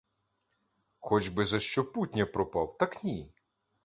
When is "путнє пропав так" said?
1.91-3.03